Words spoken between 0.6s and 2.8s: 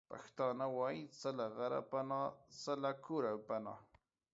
وايې:څه له غره پنا، څه